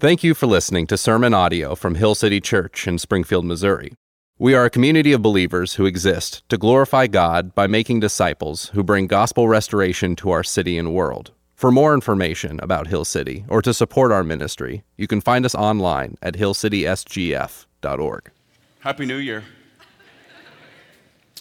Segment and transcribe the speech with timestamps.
[0.00, 3.94] Thank you for listening to sermon audio from Hill City Church in Springfield, Missouri.
[4.38, 8.84] We are a community of believers who exist to glorify God by making disciples who
[8.84, 11.32] bring gospel restoration to our city and world.
[11.56, 15.56] For more information about Hill City or to support our ministry, you can find us
[15.56, 18.30] online at hillcitysgf.org.
[18.78, 19.42] Happy New Year.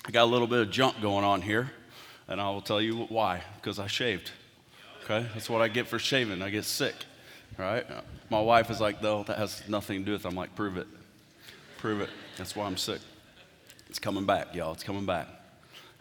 [0.04, 1.70] I got a little bit of junk going on here,
[2.28, 4.32] and I will tell you why because I shaved.
[5.04, 5.28] Okay?
[5.36, 6.42] That's what I get for shaving.
[6.42, 6.96] I get sick.
[7.60, 7.86] Right?
[8.30, 10.28] My wife is like, though, that has nothing to do with it.
[10.28, 10.88] I'm like, prove it.
[11.78, 12.10] Prove it.
[12.38, 13.00] That's why I'm sick.
[13.90, 14.74] It's coming back, y'all.
[14.74, 15.28] It's coming back.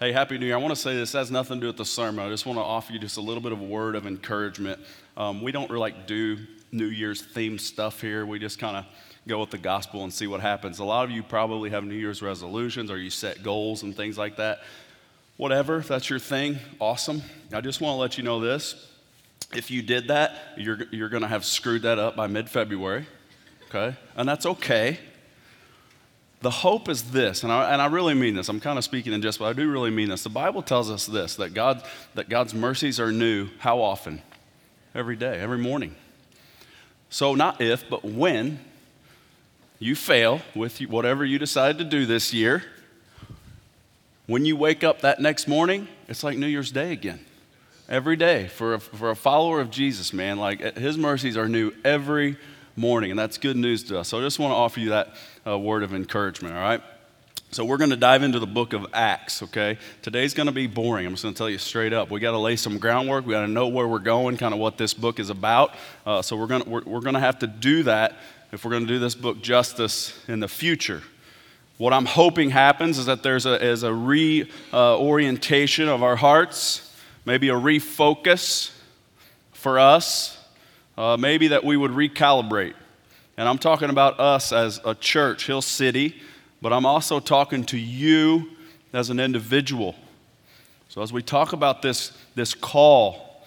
[0.00, 0.56] Hey, Happy New Year.
[0.56, 2.26] I want to say this has nothing to do with the sermon.
[2.26, 4.80] I just want to offer you just a little bit of a word of encouragement.
[5.16, 6.38] Um, we don't really like do
[6.72, 8.26] New Year's themed stuff here.
[8.26, 8.86] We just kind of
[9.28, 10.80] go with the gospel and see what happens.
[10.80, 14.18] A lot of you probably have New Year's resolutions or you set goals and things
[14.18, 14.62] like that.
[15.36, 17.22] Whatever, if that's your thing, awesome.
[17.52, 18.90] I just want to let you know this
[19.54, 23.06] if you did that, you're, you're going to have screwed that up by mid February,
[23.68, 23.96] okay?
[24.16, 24.98] And that's okay.
[26.40, 28.48] The hope is this, and I, and I really mean this.
[28.48, 30.23] I'm kind of speaking in jest, but I do really mean this.
[30.23, 31.82] The Bible tells us this that, God,
[32.14, 34.23] that God's mercies are new how often?
[34.95, 35.95] Every day, every morning.
[37.10, 38.60] So, not if, but when
[39.79, 42.64] you fail with whatever you decide to do this year,
[44.26, 47.24] when you wake up that next morning, it's like New Year's Day again
[47.88, 50.38] every day for a, for a follower of Jesus, man.
[50.38, 52.37] Like his mercies are new every
[52.76, 54.09] morning, and that's good news to us.
[54.09, 55.15] So I just want to offer you that
[55.46, 56.82] uh, word of encouragement, all right?
[57.52, 59.79] So we're going to dive into the book of Acts, okay?
[60.02, 61.07] Today's going to be boring.
[61.07, 62.10] I'm just going to tell you straight up.
[62.10, 63.24] We got to lay some groundwork.
[63.24, 65.72] We got to know where we're going, kind of what this book is about.
[66.04, 68.16] Uh, so we're going to, we're, we're going to have to do that
[68.53, 71.03] if we're going to do this book justice in the future.
[71.78, 76.85] What I'm hoping happens is that there's a, is a reorientation uh, of our hearts
[77.27, 78.71] maybe a refocus
[79.53, 80.38] for us,
[80.97, 82.75] uh, maybe that we would recalibrate.
[83.37, 86.22] And I'm talking about us as a church, Hill City,
[86.62, 88.49] but I'm also talking to you
[88.94, 89.94] as an individual.
[90.88, 93.44] So, as we talk about this, this call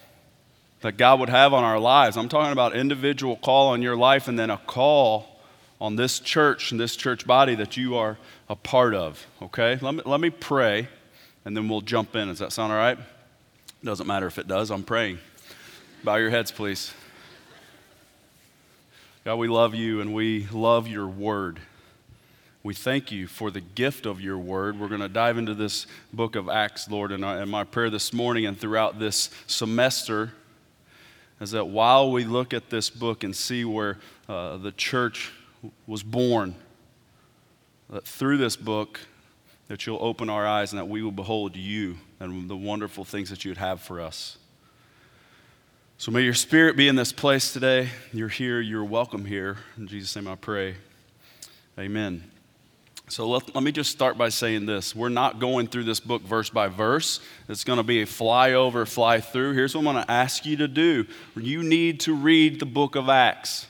[0.81, 4.27] that God would have on our lives, I'm talking about individual call on your life
[4.27, 5.39] and then a call
[5.81, 8.19] on this church and this church body that you are
[8.49, 9.25] a part of.
[9.41, 9.79] Okay?
[9.81, 10.89] Let me, let me pray
[11.45, 12.27] and then we'll jump in.
[12.27, 12.99] Does that sound all right?
[13.83, 15.19] Doesn't matter if it does, I'm praying.
[16.03, 16.93] Bow your heads, please.
[19.23, 21.61] God, we love you and we love your word.
[22.61, 24.77] We thank you for the gift of your word.
[24.77, 28.11] We're going to dive into this book of Acts, Lord, and, and my prayer this
[28.11, 30.33] morning and throughout this semester
[31.39, 33.97] is that while we look at this book and see where
[34.27, 35.31] uh, the church
[35.87, 36.53] was born,
[37.89, 38.99] that through this book,
[39.69, 43.29] that you'll open our eyes and that we will behold you and the wonderful things
[43.29, 44.37] that you would have for us.
[45.99, 47.89] So may your spirit be in this place today.
[48.11, 49.57] You're here, you're welcome here.
[49.77, 50.75] In Jesus' name I pray.
[51.77, 52.23] Amen.
[53.09, 54.95] So let, let me just start by saying this.
[54.95, 57.19] We're not going through this book verse by verse.
[57.47, 59.53] It's going to be a flyover, fly through.
[59.53, 61.05] Here's what I'm going to ask you to do
[61.35, 63.67] you need to read the book of Acts.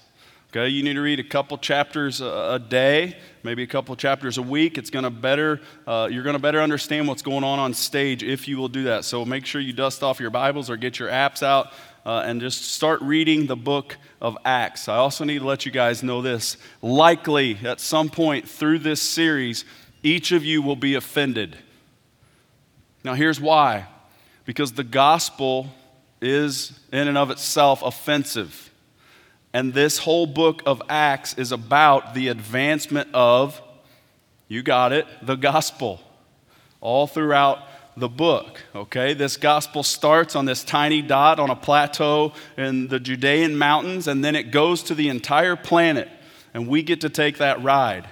[0.52, 4.42] Okay, you need to read a couple chapters a, day, maybe a couple chapters a
[4.42, 4.80] week.
[4.80, 8.24] It's going to better, uh, you're going to better understand what's going on on stage
[8.24, 9.06] if you will do that.
[9.06, 11.72] So make sure you dust off your Bibles or get your apps out
[12.04, 14.88] uh, and just start reading the book of Acts.
[14.88, 16.58] I also need to let you guys know this.
[16.81, 19.66] Likely, at some point through this series,
[20.02, 21.58] each of you will be offended.
[23.04, 23.86] Now, here's why
[24.46, 25.68] because the gospel
[26.24, 28.69] is, in and of itself, offensive.
[29.54, 33.62] And this whole book of Acts is about the advancement of,
[34.48, 36.02] you got it, the gospel.
[36.82, 37.60] All throughout
[37.98, 39.14] the book, okay?
[39.14, 44.24] This gospel starts on this tiny dot on a plateau in the Judean mountains, and
[44.24, 46.08] then it goes to the entire planet,
[46.54, 48.08] and we get to take that ride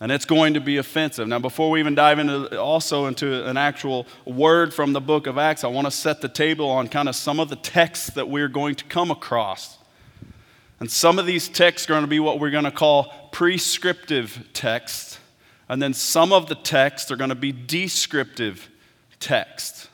[0.00, 1.28] and it's going to be offensive.
[1.28, 5.36] Now, before we even dive into also into an actual word from the book of
[5.36, 8.28] Acts, I want to set the table on kind of some of the texts that
[8.28, 9.78] we're going to come across.
[10.80, 14.48] And some of these texts are going to be what we're going to call prescriptive
[14.54, 15.18] texts,
[15.68, 18.70] and then some of the texts are going to be descriptive
[19.20, 19.88] texts.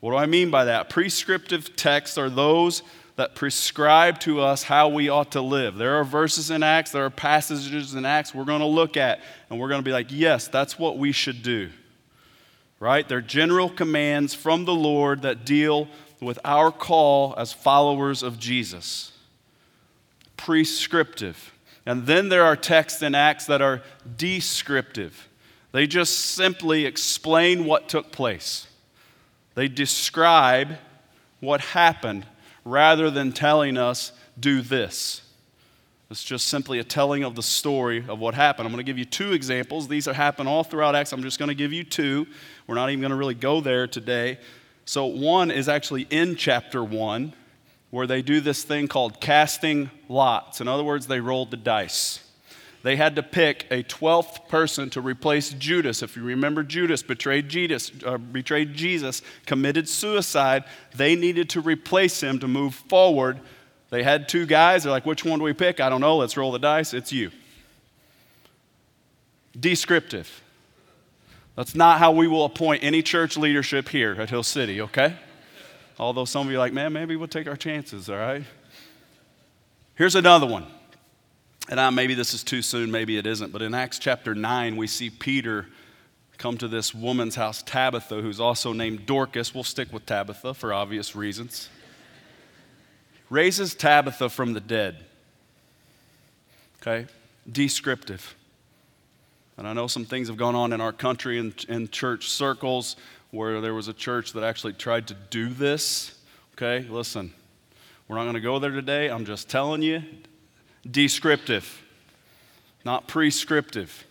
[0.00, 0.88] What do I mean by that?
[0.88, 2.82] Prescriptive texts are those
[3.20, 5.76] that prescribe to us how we ought to live.
[5.76, 9.20] There are verses in Acts, there are passages in Acts we're going to look at,
[9.50, 11.68] and we're going to be like, yes, that's what we should do.
[12.78, 13.06] Right?
[13.06, 15.86] They're general commands from the Lord that deal
[16.18, 19.12] with our call as followers of Jesus.
[20.38, 21.52] Prescriptive.
[21.84, 23.82] And then there are texts in Acts that are
[24.16, 25.28] descriptive.
[25.72, 28.66] They just simply explain what took place.
[29.56, 30.78] They describe
[31.40, 32.24] what happened
[32.64, 35.22] rather than telling us do this.
[36.10, 38.66] It's just simply a telling of the story of what happened.
[38.66, 39.86] I'm going to give you two examples.
[39.86, 41.12] These happen all throughout Acts.
[41.12, 42.26] I'm just going to give you two.
[42.66, 44.38] We're not even going to really go there today.
[44.84, 47.32] So one is actually in chapter 1
[47.90, 50.60] where they do this thing called casting lots.
[50.60, 52.24] In other words, they rolled the dice.
[52.82, 56.02] They had to pick a 12th person to replace Judas.
[56.02, 60.64] If you remember, Judas betrayed Jesus, uh, betrayed Jesus, committed suicide.
[60.94, 63.40] They needed to replace him to move forward
[63.90, 64.84] they had two guys.
[64.84, 65.80] They're like, which one do we pick?
[65.80, 66.16] I don't know.
[66.16, 66.94] Let's roll the dice.
[66.94, 67.30] It's you.
[69.58, 70.42] Descriptive.
[71.56, 75.16] That's not how we will appoint any church leadership here at Hill City, okay?
[75.98, 78.44] Although some of you are like, man, maybe we'll take our chances, all right?
[79.96, 80.66] Here's another one.
[81.70, 84.76] And I, maybe this is too soon, maybe it isn't, but in Acts chapter 9,
[84.76, 85.66] we see Peter
[86.36, 89.54] come to this woman's house, Tabitha, who's also named Dorcas.
[89.54, 91.70] We'll stick with Tabitha for obvious reasons
[93.30, 95.04] raises Tabitha from the dead.
[96.82, 97.06] Okay?
[97.50, 98.34] Descriptive.
[99.56, 102.96] And I know some things have gone on in our country and in church circles
[103.30, 106.18] where there was a church that actually tried to do this.
[106.54, 106.86] Okay?
[106.88, 107.32] Listen,
[108.08, 109.08] we're not going to go there today.
[109.08, 110.02] I'm just telling you.
[110.88, 111.82] Descriptive,
[112.84, 114.06] not prescriptive.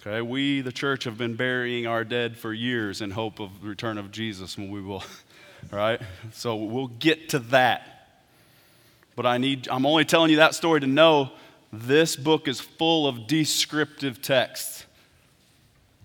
[0.00, 3.68] Okay, we, the church, have been burying our dead for years in hope of the
[3.68, 5.04] return of Jesus, and we will,
[5.70, 6.00] right?
[6.32, 7.92] So we'll get to that.
[9.14, 11.30] But I need, I'm only telling you that story to know
[11.72, 14.84] this book is full of descriptive texts.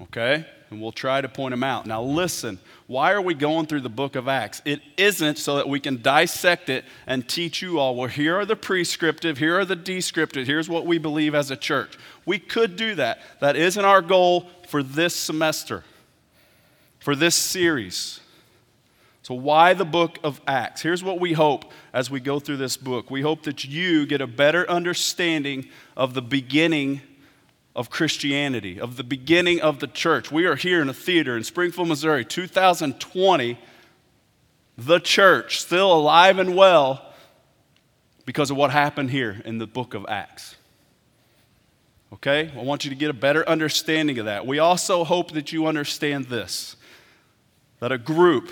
[0.01, 0.45] Okay?
[0.69, 1.85] And we'll try to point them out.
[1.85, 4.61] Now, listen, why are we going through the book of Acts?
[4.63, 8.45] It isn't so that we can dissect it and teach you all, well, here are
[8.45, 11.97] the prescriptive, here are the descriptive, here's what we believe as a church.
[12.25, 13.19] We could do that.
[13.41, 15.83] That isn't our goal for this semester,
[16.99, 18.21] for this series.
[19.21, 20.81] So, why the book of Acts?
[20.81, 23.11] Here's what we hope as we go through this book.
[23.11, 25.67] We hope that you get a better understanding
[25.97, 27.01] of the beginning
[27.77, 30.31] of Christianity, of the beginning of the church.
[30.31, 33.59] We are here in a theater in Springfield, Missouri, 2020,
[34.79, 37.13] the church, still alive and well
[38.25, 40.55] because of what happened here in the book of Acts.
[42.13, 42.51] Okay?
[42.57, 44.47] I want you to get a better understanding of that.
[44.47, 46.75] We also hope that you understand this
[47.79, 48.51] that a group,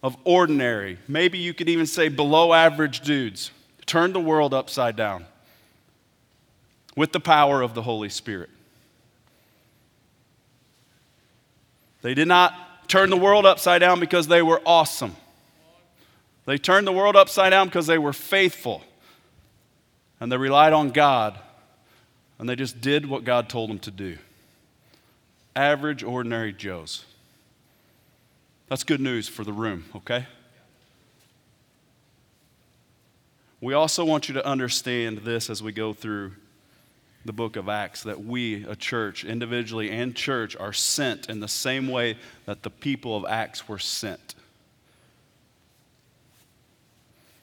[0.00, 3.50] of ordinary, maybe you could even say below average dudes,
[3.84, 5.26] turned the world upside down
[6.96, 8.50] with the power of the Holy Spirit.
[12.02, 15.16] They did not turn the world upside down because they were awesome.
[16.46, 18.82] They turned the world upside down because they were faithful
[20.18, 21.38] and they relied on God
[22.38, 24.18] and they just did what God told them to do.
[25.54, 27.04] Average, ordinary Joes.
[28.68, 30.26] That's good news for the room, okay?
[33.60, 36.32] We also want you to understand this as we go through
[37.24, 41.48] the book of Acts that we, a church, individually and church, are sent in the
[41.48, 44.34] same way that the people of Acts were sent.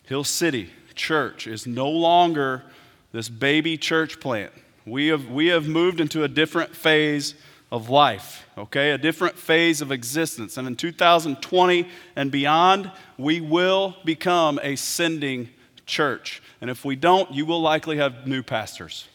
[0.04, 2.64] Hill City Church is no longer
[3.12, 4.52] this baby church plant.
[4.86, 7.36] We have, we have moved into a different phase
[7.72, 8.92] of life, okay?
[8.92, 10.58] A different phase of existence.
[10.58, 15.50] And in 2020 and beyond, we will become a sending
[15.86, 16.42] church.
[16.62, 19.08] And if we don't, you will likely have new pastors.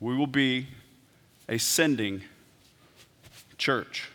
[0.00, 0.66] We will be
[1.48, 2.22] a sending
[3.58, 4.08] church.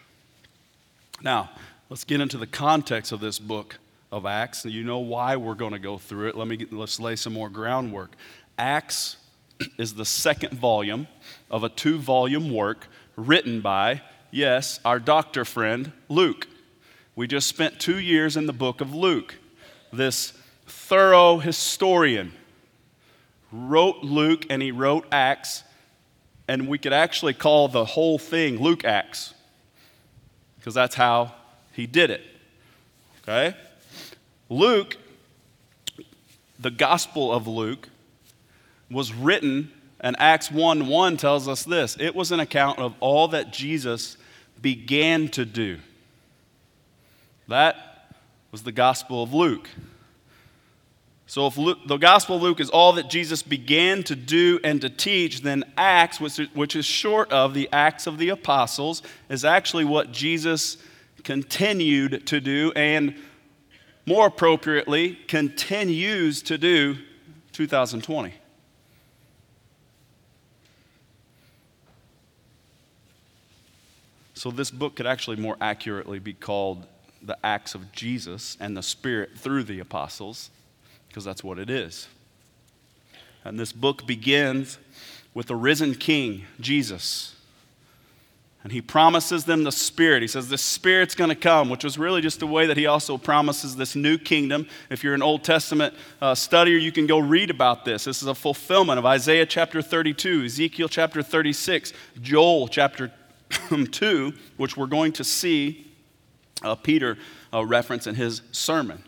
[1.22, 1.52] Now,
[1.90, 3.78] let's get into the context of this book
[4.12, 4.66] of Acts.
[4.66, 6.36] You know why we're going to go through it.
[6.36, 8.16] Let me let's lay some more groundwork.
[8.58, 9.18] Acts
[9.78, 11.08] is the second volume
[11.52, 14.02] of a two volume work written by,
[14.32, 16.48] yes, our doctor friend, Luke.
[17.16, 19.36] We just spent two years in the book of Luke.
[19.94, 20.34] This
[20.66, 22.34] thorough historian
[23.52, 25.64] wrote Luke and he wrote Acts,
[26.48, 29.34] and we could actually call the whole thing Luke Acts
[30.58, 31.32] because that's how
[31.74, 32.22] he did it.
[33.24, 33.56] Okay?
[34.50, 34.98] Luke,
[36.60, 37.90] the Gospel of Luke,
[38.90, 43.28] was written, and Acts 1 1 tells us this it was an account of all
[43.30, 44.18] that Jesus
[44.62, 45.80] began to do.
[47.48, 48.14] That
[48.52, 49.70] was the Gospel of Luke.
[51.28, 54.80] So, if Luke, the Gospel of Luke is all that Jesus began to do and
[54.82, 59.44] to teach, then Acts, which which is short of the Acts of the Apostles, is
[59.44, 60.78] actually what Jesus
[61.24, 63.16] continued to do and,
[64.06, 66.96] more appropriately, continues to do
[67.54, 68.34] 2020.
[74.36, 76.86] So, this book could actually more accurately be called
[77.24, 80.52] the Acts of Jesus and the Spirit through the apostles,
[81.16, 82.10] because that's what it is.
[83.46, 84.78] And this book begins
[85.34, 87.36] with the risen King, Jesus.
[88.64, 90.24] And he promises them the Spirit.
[90.24, 92.86] He says, The Spirit's going to come, which was really just the way that he
[92.86, 94.68] also promises this new kingdom.
[94.90, 98.04] If you're an Old Testament uh, studier, you can go read about this.
[98.04, 103.14] This is a fulfillment of Isaiah chapter 32, Ezekiel chapter 36, Joel chapter
[103.70, 105.90] 2, which we're going to see
[106.62, 107.18] uh, Peter
[107.54, 109.02] uh, reference in his sermon.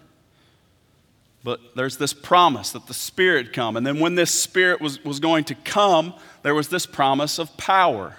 [1.43, 3.77] But there's this promise that the Spirit come.
[3.77, 6.13] And then when this Spirit was, was going to come,
[6.43, 8.17] there was this promise of power.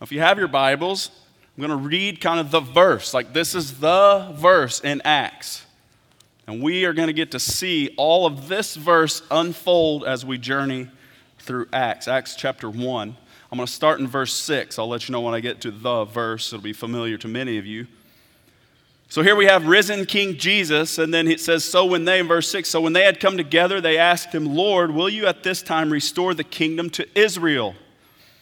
[0.00, 1.10] If you have your Bibles,
[1.56, 3.12] I'm going to read kind of the verse.
[3.12, 5.64] Like this is the verse in Acts.
[6.46, 10.38] And we are going to get to see all of this verse unfold as we
[10.38, 10.88] journey
[11.40, 12.08] through Acts.
[12.08, 13.16] Acts chapter 1.
[13.50, 14.78] I'm going to start in verse 6.
[14.78, 16.52] I'll let you know when I get to the verse.
[16.52, 17.86] It'll be familiar to many of you.
[19.10, 22.28] So here we have risen King Jesus, and then it says, So when they, in
[22.28, 25.42] verse 6, so when they had come together, they asked him, Lord, will you at
[25.42, 27.74] this time restore the kingdom to Israel?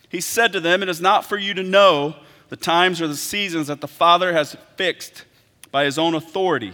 [0.09, 2.17] He said to them, It is not for you to know
[2.49, 5.25] the times or the seasons that the Father has fixed
[5.71, 6.73] by his own authority.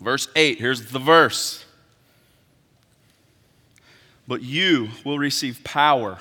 [0.00, 1.66] Verse 8, here's the verse.
[4.26, 6.18] But you will receive power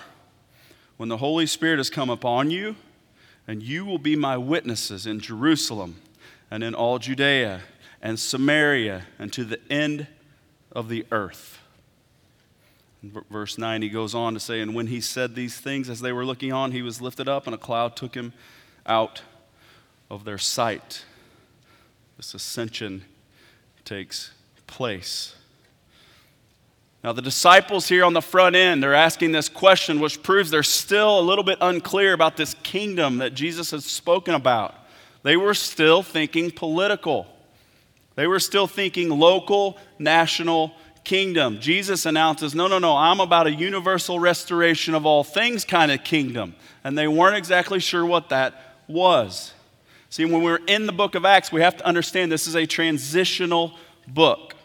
[0.98, 2.76] when the Holy Spirit has come upon you,
[3.48, 5.96] and you will be my witnesses in Jerusalem
[6.52, 7.62] and in all Judea
[8.02, 10.08] and Samaria and to the end
[10.74, 11.60] of the earth.
[13.04, 16.12] Verse 9, he goes on to say, And when he said these things, as they
[16.12, 18.34] were looking on, he was lifted up, and a cloud took him
[18.86, 19.24] out
[20.10, 21.04] of their sight.
[22.18, 23.06] This ascension
[23.86, 24.32] takes
[24.68, 25.36] place.
[27.04, 30.62] Now, the disciples here on the front end, they're asking this question, which proves they're
[30.62, 34.76] still a little bit unclear about this kingdom that Jesus has spoken about.
[35.24, 37.28] They were still thinking political,
[38.16, 40.74] they were still thinking local, national,
[41.04, 41.60] kingdom.
[41.60, 46.04] Jesus announces, no, no, no, I'm about a universal restoration of all things kind of
[46.04, 46.56] kingdom.
[46.84, 49.54] And they weren't exactly sure what that was.
[50.10, 52.66] See, when we're in the book of Acts, we have to understand this is a
[52.66, 54.56] transitional book.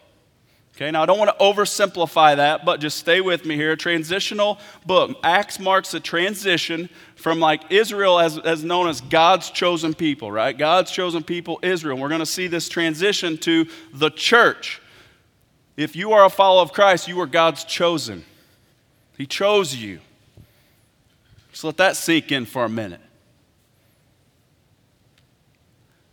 [0.77, 3.75] Okay, now I don't want to oversimplify that, but just stay with me here.
[3.75, 5.17] Transitional book.
[5.23, 10.55] Acts marks a transition from like Israel as, as known as God's chosen people, right?
[10.55, 11.97] God's chosen people, Israel.
[11.97, 14.79] We're going to see this transition to the church.
[15.77, 18.23] If you are a follower of Christ, you are God's chosen.
[19.17, 19.99] He chose you.
[21.53, 23.01] So let that sink in for a minute.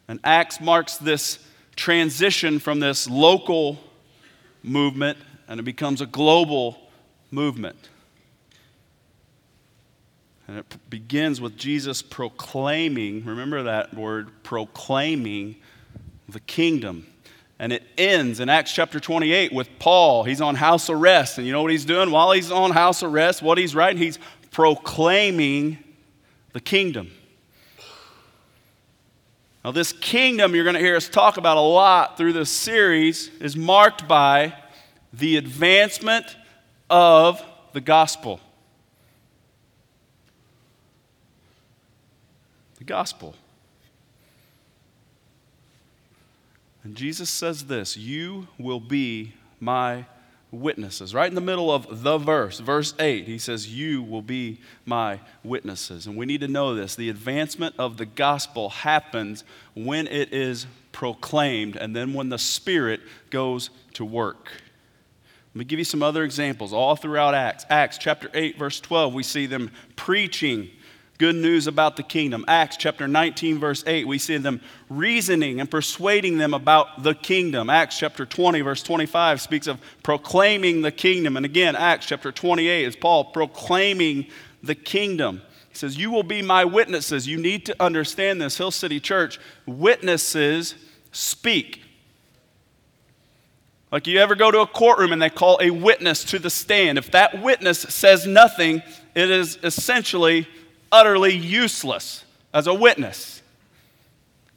[0.09, 1.39] And Acts marks this
[1.77, 3.79] transition from this local
[4.65, 6.79] movement and it becomes a global
[7.31, 7.77] movement.
[10.47, 15.57] And it begins with Jesus proclaiming, remember that word, proclaiming
[16.29, 17.07] the kingdom.
[17.59, 20.25] And it ends in Acts chapter 28 with Paul.
[20.25, 21.39] He's on house arrest.
[21.39, 23.43] And you know what he's doing while he's on house arrest?
[23.43, 24.03] What he's writing?
[24.03, 24.19] He's
[24.51, 25.79] proclaiming
[26.53, 27.11] the kingdom.
[29.65, 33.31] Now, this kingdom you're going to hear us talk about a lot through this series
[33.41, 34.53] is marked by
[35.15, 36.37] the advancement
[36.91, 37.43] of
[37.73, 38.41] the gospel.
[42.77, 43.35] The gospel.
[46.83, 50.05] And Jesus says this You will be my
[50.55, 51.15] witnesses.
[51.15, 55.21] Right in the middle of the verse, verse 8, he says, You will be my
[55.43, 56.07] witnesses.
[56.07, 56.95] And we need to know this.
[56.95, 59.45] The advancement of the gospel happens
[59.75, 64.51] when it is proclaimed and then when the Spirit goes to work.
[65.55, 67.65] Let me give you some other examples all throughout Acts.
[67.71, 70.71] Acts chapter 8, verse 12, we see them preaching
[71.25, 72.45] good news about the kingdom.
[72.49, 77.71] Acts chapter 19, verse 8, we see them reasoning and persuading them about the kingdom.
[77.71, 81.39] Acts chapter 20, verse 25 speaks of proclaiming the kingdom.
[81.39, 84.27] And again, Acts chapter 28 is Paul proclaiming
[84.63, 85.41] the kingdom.
[85.71, 87.27] He says, You will be my witnesses.
[87.27, 89.41] You need to understand this, Hill City Church.
[89.65, 90.75] Witnesses
[91.11, 91.81] speak.
[93.91, 96.99] Like you ever go to a courtroom and they call a witness to the stand.
[96.99, 98.83] If that witness says nothing,
[99.15, 100.47] it is essentially
[100.95, 103.43] utterly useless as a witness.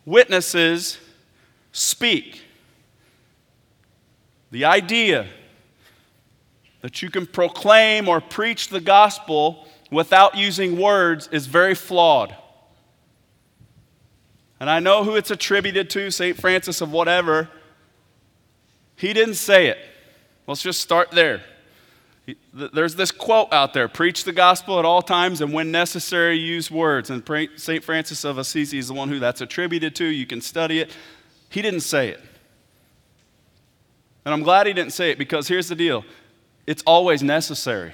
[0.06, 1.00] Witnesses
[1.72, 2.44] speak.
[4.52, 5.28] The idea
[6.82, 12.36] that you can proclaim or preach the gospel without using words is very flawed.
[14.60, 16.38] And I know who it's attributed to, St.
[16.38, 17.50] Francis of whatever.
[18.96, 19.80] He didn't say it.
[20.46, 21.42] Let's just start there.
[22.54, 26.70] There's this quote out there preach the gospel at all times and when necessary, use
[26.70, 27.10] words.
[27.10, 27.24] And
[27.56, 27.84] St.
[27.84, 30.06] Francis of Assisi is the one who that's attributed to.
[30.06, 30.92] You can study it.
[31.50, 32.22] He didn't say it.
[34.26, 36.04] And I'm glad he didn't say it because here's the deal
[36.66, 37.94] it's always necessary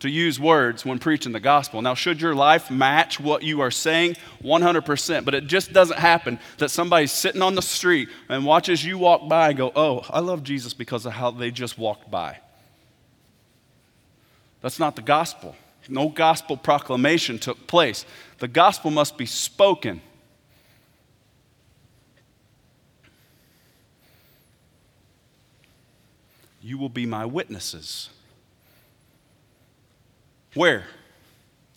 [0.00, 1.80] to use words when preaching the gospel.
[1.80, 4.16] Now, should your life match what you are saying?
[4.42, 5.24] 100%.
[5.24, 9.28] But it just doesn't happen that somebody's sitting on the street and watches you walk
[9.28, 12.38] by and go, Oh, I love Jesus because of how they just walked by.
[14.60, 15.54] That's not the gospel.
[15.88, 18.04] No gospel proclamation took place.
[18.38, 20.00] The gospel must be spoken.
[26.60, 28.10] You will be my witnesses.
[30.54, 30.84] Where?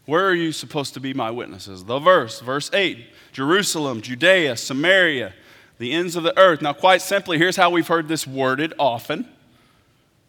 [0.06, 1.86] Where are you supposed to be my witnesses?
[1.86, 5.34] The verse, verse 8 Jerusalem, Judea, Samaria,
[5.78, 6.62] the ends of the earth.
[6.62, 9.30] Now, quite simply, here's how we've heard this worded often.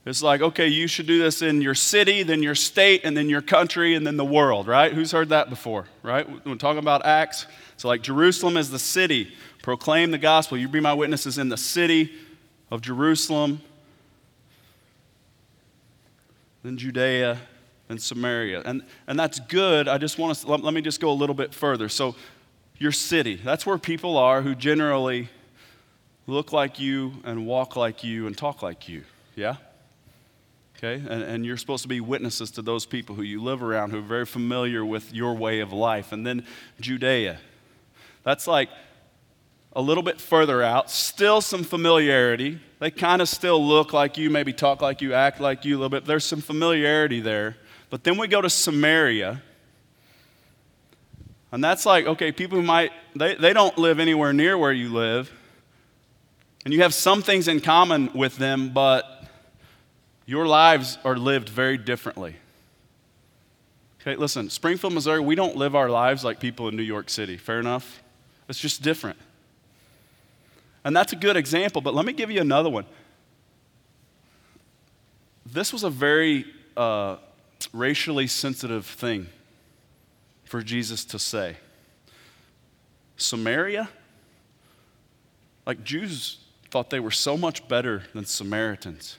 [0.04, 3.28] It's like, okay, you should do this in your city, then your state, and then
[3.28, 4.92] your country, and then the world, right?
[4.92, 6.26] Who's heard that before, right?
[6.44, 9.32] When talking about Acts, so like Jerusalem is the city.
[9.62, 10.59] Proclaim the gospel.
[10.59, 12.12] You be my witnesses in the city
[12.71, 13.61] of Jerusalem,
[16.64, 17.38] then Judea,
[17.88, 18.62] then Samaria.
[18.64, 19.87] And, and that's good.
[19.87, 21.88] I just want to, let, let me just go a little bit further.
[21.88, 22.16] So,
[22.78, 25.28] your city, that's where people are who generally
[26.26, 29.04] look like you and walk like you and talk like you.
[29.37, 29.56] Yeah?
[30.82, 31.02] Okay?
[31.08, 33.98] And, and you're supposed to be witnesses to those people who you live around who
[33.98, 36.10] are very familiar with your way of life.
[36.10, 36.44] And then
[36.80, 37.38] Judea.
[38.24, 38.68] That's like
[39.74, 42.58] a little bit further out, still some familiarity.
[42.80, 45.78] They kind of still look like you, maybe talk like you, act like you a
[45.78, 46.04] little bit.
[46.04, 47.56] There's some familiarity there.
[47.88, 49.40] But then we go to Samaria.
[51.52, 54.92] And that's like, okay, people who might, they, they don't live anywhere near where you
[54.92, 55.30] live.
[56.64, 59.21] And you have some things in common with them, but
[60.26, 62.36] your lives are lived very differently.
[64.00, 67.36] Okay, listen, Springfield, Missouri, we don't live our lives like people in New York City.
[67.36, 68.02] Fair enough?
[68.48, 69.18] It's just different.
[70.84, 72.84] And that's a good example, but let me give you another one.
[75.46, 76.44] This was a very
[76.76, 77.16] uh,
[77.72, 79.28] racially sensitive thing
[80.44, 81.56] for Jesus to say.
[83.16, 83.88] Samaria?
[85.64, 86.38] Like Jews
[86.70, 89.18] thought they were so much better than Samaritans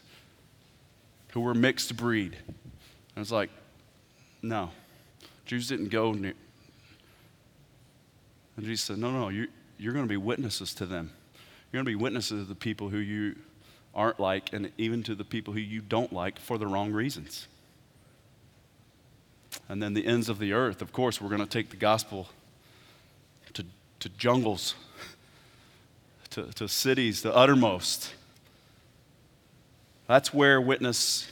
[1.33, 2.35] who were mixed breed.
[3.15, 3.49] And it's like,
[4.41, 4.71] no,
[5.45, 6.33] Jews didn't go near.
[8.55, 11.11] And Jesus said, no, no, you, you're going to be witnesses to them.
[11.71, 13.35] You're going to be witnesses to the people who you
[13.95, 17.47] aren't like and even to the people who you don't like for the wrong reasons
[19.69, 20.81] and then the ends of the earth.
[20.81, 22.27] Of course, we're going to take the gospel
[23.53, 23.65] to,
[23.99, 24.75] to jungles,
[26.31, 28.13] to, to cities, the uttermost.
[30.13, 31.27] That's where witness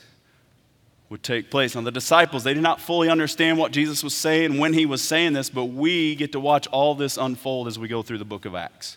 [1.08, 1.76] would take place.
[1.76, 5.00] Now, the disciples, they did not fully understand what Jesus was saying when he was
[5.00, 8.24] saying this, but we get to watch all this unfold as we go through the
[8.24, 8.96] book of Acts.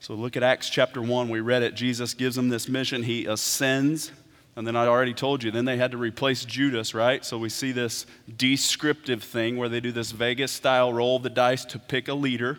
[0.00, 1.30] So, look at Acts chapter 1.
[1.30, 1.76] We read it.
[1.76, 3.04] Jesus gives them this mission.
[3.04, 4.12] He ascends
[4.54, 7.24] and then I already told you, then they had to replace Judas, right?
[7.24, 11.30] So we see this descriptive thing where they do this Vegas style roll of the
[11.30, 12.58] dice to pick a leader.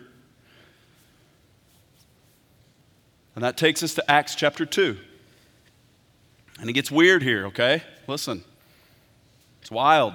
[3.34, 4.96] And that takes us to Acts chapter 2.
[6.60, 7.82] And it gets weird here, okay?
[8.06, 8.44] Listen,
[9.62, 10.14] it's wild.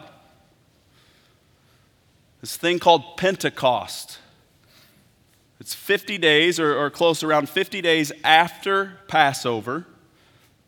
[2.41, 4.19] This thing called Pentecost.
[5.59, 9.87] It's 50 days or, or close around 50 days after Passover.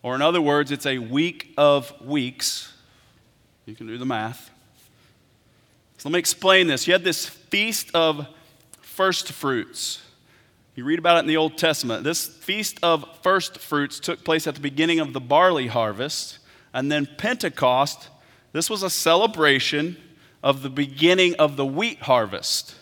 [0.01, 2.73] Or, in other words, it's a week of weeks.
[3.67, 4.49] You can do the math.
[5.97, 6.87] So, let me explain this.
[6.87, 8.27] You had this feast of
[8.81, 10.01] first fruits.
[10.77, 12.03] You read about it in the Old Testament.
[12.03, 16.37] This feast of first fruits took place at the beginning of the barley harvest.
[16.71, 18.09] And then Pentecost,
[18.51, 19.97] this was a celebration
[20.43, 22.75] of the beginning of the wheat harvest.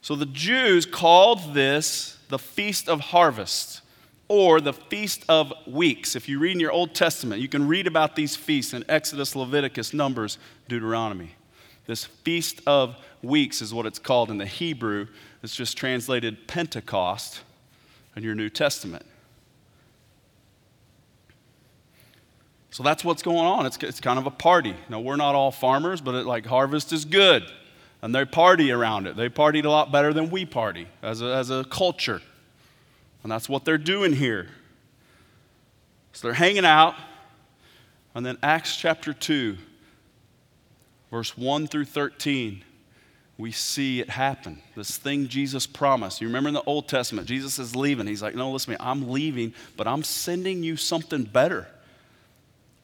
[0.00, 3.80] So the Jews called this the Feast of Harvest
[4.28, 6.14] or the Feast of Weeks.
[6.14, 9.34] If you read in your Old Testament, you can read about these feasts in Exodus,
[9.34, 11.32] Leviticus, Numbers, Deuteronomy.
[11.86, 15.08] This Feast of Weeks is what it's called in the Hebrew.
[15.42, 17.40] It's just translated Pentecost
[18.14, 19.06] in your New Testament.
[22.70, 23.66] So that's what's going on.
[23.66, 24.76] It's, it's kind of a party.
[24.88, 27.44] Now, we're not all farmers, but it, like harvest is good.
[28.02, 29.16] And they party around it.
[29.16, 32.22] They partied a lot better than we party as a, as a culture.
[33.22, 34.48] And that's what they're doing here.
[36.12, 36.94] So they're hanging out.
[38.14, 39.56] And then Acts chapter 2,
[41.10, 42.64] verse 1 through 13,
[43.40, 44.60] we see it happen.
[44.76, 46.20] This thing Jesus promised.
[46.20, 48.06] You remember in the Old Testament, Jesus is leaving.
[48.06, 51.66] He's like, No, listen to me, I'm leaving, but I'm sending you something better.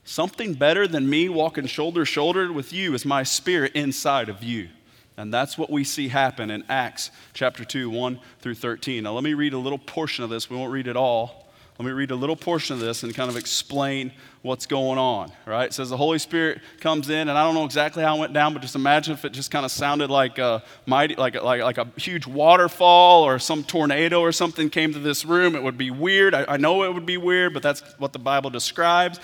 [0.05, 4.43] Something better than me walking shoulder to shoulder with you is my spirit inside of
[4.43, 4.69] you.
[5.17, 9.03] And that's what we see happen in Acts chapter 2, 1 through 13.
[9.03, 10.49] Now, let me read a little portion of this.
[10.49, 11.46] We won't read it all.
[11.79, 15.31] Let me read a little portion of this and kind of explain what's going on,
[15.45, 15.67] right?
[15.67, 18.33] It says the Holy Spirit comes in, and I don't know exactly how it went
[18.33, 21.61] down, but just imagine if it just kind of sounded like a mighty, like, like,
[21.61, 25.55] like a huge waterfall or some tornado or something came to this room.
[25.55, 26.33] It would be weird.
[26.35, 29.21] I, I know it would be weird, but that's what the Bible describes.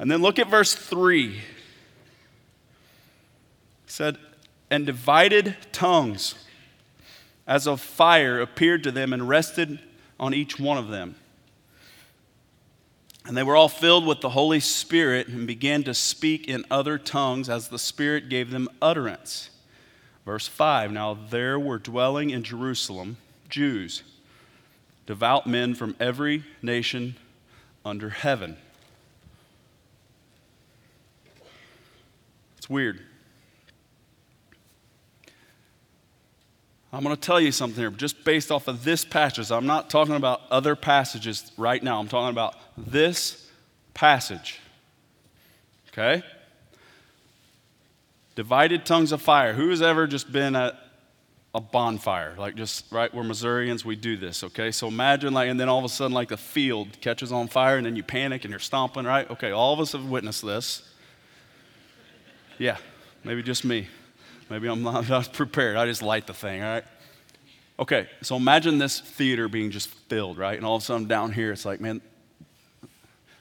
[0.00, 1.36] And then look at verse 3.
[1.36, 1.42] It
[3.86, 4.18] said,
[4.70, 6.34] And divided tongues
[7.46, 9.78] as of fire appeared to them and rested
[10.18, 11.14] on each one of them.
[13.26, 16.98] And they were all filled with the Holy Spirit and began to speak in other
[16.98, 19.50] tongues as the Spirit gave them utterance.
[20.24, 24.02] Verse 5 Now there were dwelling in Jerusalem Jews,
[25.06, 27.16] devout men from every nation
[27.84, 28.56] under heaven.
[32.56, 33.00] It's weird.
[36.92, 39.50] I'm going to tell you something here, just based off of this passage.
[39.52, 42.00] I'm not talking about other passages right now.
[42.00, 43.48] I'm talking about this
[43.94, 44.58] passage.
[45.92, 46.24] Okay?
[48.34, 49.52] Divided tongues of fire.
[49.52, 50.74] Who has ever just been at
[51.54, 52.34] a bonfire?
[52.36, 54.70] Like, just right we're Missourians, we do this, okay?
[54.70, 57.76] So imagine, like, and then all of a sudden, like, the field catches on fire,
[57.76, 59.28] and then you panic and you're stomping, right?
[59.30, 60.88] Okay, all of us have witnessed this.
[62.58, 62.76] Yeah,
[63.24, 63.88] maybe just me.
[64.50, 65.76] Maybe I'm not, not prepared.
[65.76, 66.84] I just light the thing, all right?
[67.78, 70.56] Okay, so imagine this theater being just filled, right?
[70.56, 72.02] And all of a sudden down here, it's like, man,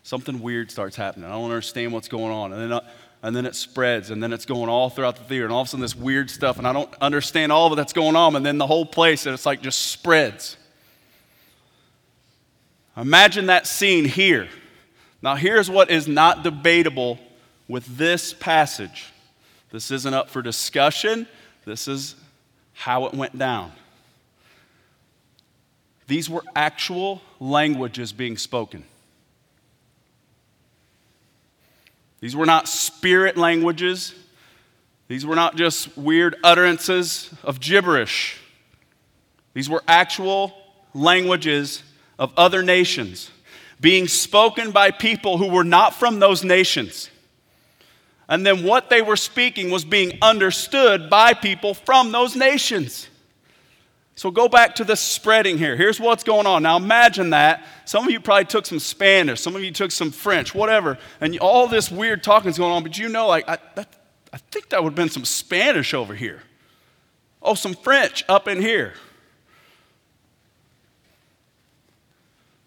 [0.03, 1.25] something weird starts happening.
[1.25, 2.53] I don't understand what's going on.
[2.53, 2.87] And then, uh,
[3.21, 5.67] and then it spreads, and then it's going all throughout the theater, and all of
[5.67, 8.35] a sudden this weird stuff, and I don't understand all of it that's going on,
[8.37, 10.55] and then the whole place, and it's like just spreads.
[12.95, 14.47] Imagine that scene here.
[15.21, 17.19] Now, here's what is not debatable
[17.67, 19.11] with this passage.
[19.71, 21.27] This isn't up for discussion.
[21.65, 22.15] This is
[22.73, 23.71] how it went down.
[26.07, 28.83] These were actual languages being spoken.
[32.19, 34.15] These were not spirit languages.
[35.07, 38.39] These were not just weird utterances of gibberish.
[39.53, 40.53] These were actual
[40.93, 41.83] languages
[42.17, 43.29] of other nations
[43.79, 47.09] being spoken by people who were not from those nations.
[48.29, 53.09] And then what they were speaking was being understood by people from those nations.
[54.13, 55.75] So go back to the spreading here.
[55.75, 56.61] Here's what's going on.
[56.61, 57.65] Now imagine that.
[57.85, 61.37] Some of you probably took some Spanish, some of you took some French, whatever, and
[61.39, 63.87] all this weird talking is going on, but you know, like, I, that,
[64.31, 66.43] I think that would have been some Spanish over here.
[67.41, 68.93] Oh, some French up in here.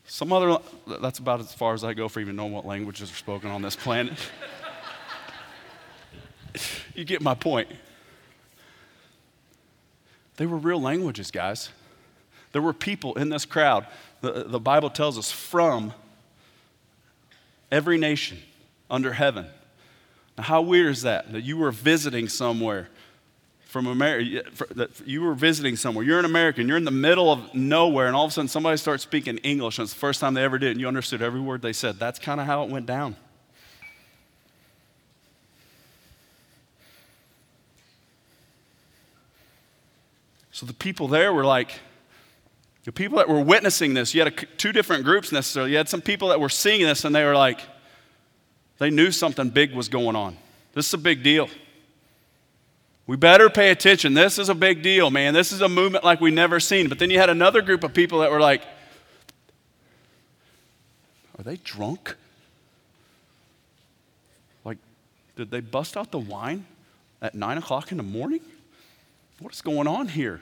[0.06, 0.56] Some other,
[1.00, 3.62] that's about as far as I go for even knowing what languages are spoken on
[3.62, 4.18] this planet.
[6.94, 7.68] you get my point.
[10.36, 11.70] They were real languages, guys.
[12.52, 13.86] There were people in this crowd,
[14.20, 15.92] the, the Bible tells us, from
[17.70, 18.38] every nation
[18.90, 19.46] under heaven.
[20.36, 21.32] Now, how weird is that?
[21.32, 22.88] That you were visiting somewhere
[23.72, 24.42] from America,
[25.06, 26.04] you were visiting somewhere.
[26.04, 28.76] You're an American, you're in the middle of nowhere, and all of a sudden somebody
[28.76, 31.40] starts speaking English, and it's the first time they ever did, and you understood every
[31.40, 31.98] word they said.
[31.98, 33.16] That's kind of how it went down.
[40.62, 41.72] So the people there were like,
[42.84, 45.72] the people that were witnessing this, you had a, two different groups necessarily.
[45.72, 47.58] You had some people that were seeing this and they were like,
[48.78, 50.36] they knew something big was going on.
[50.72, 51.48] This is a big deal.
[53.08, 54.14] We better pay attention.
[54.14, 55.34] This is a big deal, man.
[55.34, 56.88] This is a movement like we've never seen.
[56.88, 58.62] But then you had another group of people that were like,
[61.40, 62.14] are they drunk?
[64.64, 64.78] Like,
[65.34, 66.66] did they bust out the wine
[67.20, 68.42] at nine o'clock in the morning?
[69.40, 70.40] What is going on here?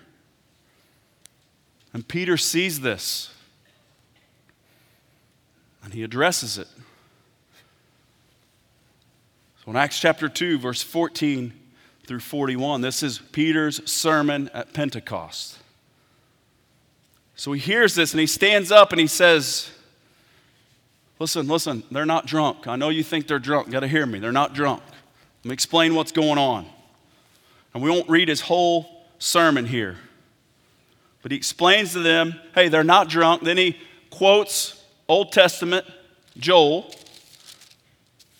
[1.92, 3.30] And Peter sees this
[5.82, 6.68] and he addresses it.
[9.64, 11.52] So in Acts chapter 2, verse 14
[12.06, 15.58] through 41, this is Peter's sermon at Pentecost.
[17.34, 19.70] So he hears this and he stands up and he says,
[21.18, 22.66] Listen, listen, they're not drunk.
[22.66, 23.66] I know you think they're drunk.
[23.66, 24.18] You got to hear me.
[24.18, 24.82] They're not drunk.
[25.44, 26.66] Let me explain what's going on.
[27.74, 29.98] And we won't read his whole sermon here.
[31.22, 33.42] But he explains to them, hey, they're not drunk.
[33.42, 33.76] Then he
[34.10, 35.86] quotes Old Testament,
[36.38, 36.90] Joel.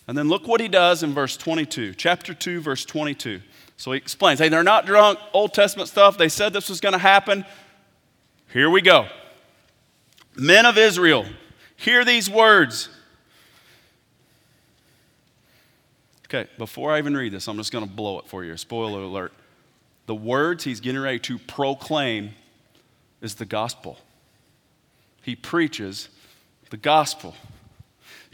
[0.07, 3.41] And then look what he does in verse 22, chapter 2, verse 22.
[3.77, 6.17] So he explains, hey, they're not drunk, Old Testament stuff.
[6.17, 7.45] They said this was going to happen.
[8.51, 9.07] Here we go.
[10.35, 11.25] Men of Israel,
[11.75, 12.89] hear these words.
[16.27, 18.55] Okay, before I even read this, I'm just going to blow it for you.
[18.55, 19.33] Spoiler alert.
[20.05, 22.31] The words he's getting ready to proclaim
[23.21, 23.99] is the gospel.
[25.21, 26.09] He preaches
[26.69, 27.35] The gospel.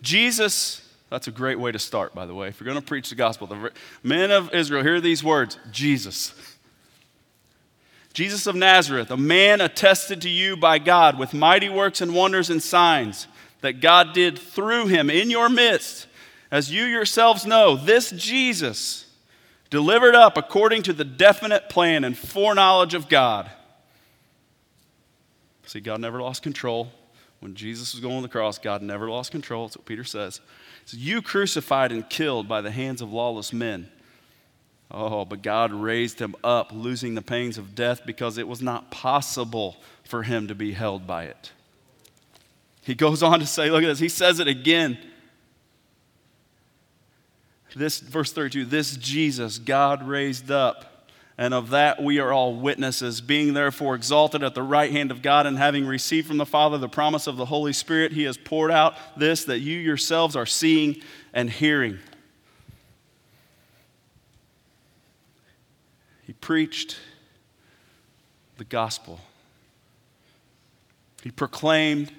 [0.02, 2.50] Jesus, that's a great way to start, by the way.
[2.50, 3.72] If you're going to preach the gospel, the
[4.04, 6.34] men of Israel, hear these words Jesus.
[8.14, 12.50] Jesus of Nazareth, a man attested to you by God with mighty works and wonders
[12.50, 13.28] and signs
[13.62, 16.08] that God did through him in your midst,
[16.52, 19.12] as you yourselves know, this Jesus,
[19.70, 23.52] delivered up according to the definite plan and foreknowledge of God.
[25.68, 26.92] See, God never lost control.
[27.40, 29.68] When Jesus was going on the cross, God never lost control.
[29.68, 30.42] That's what Peter says.
[30.86, 31.00] says.
[31.00, 33.90] You crucified and killed by the hands of lawless men.
[34.90, 38.90] Oh, but God raised him up, losing the pains of death because it was not
[38.90, 41.52] possible for him to be held by it.
[42.82, 44.98] He goes on to say, look at this, he says it again.
[47.76, 50.97] This, verse 32, this Jesus God raised up,
[51.38, 53.22] and of that we are all witnesses.
[53.22, 56.78] Being therefore exalted at the right hand of God, and having received from the Father
[56.78, 60.46] the promise of the Holy Spirit, he has poured out this that you yourselves are
[60.46, 61.02] seeing
[61.34, 62.00] and hearing.
[66.26, 66.98] He preached
[68.58, 69.20] the gospel.
[71.24, 72.12] He proclaimed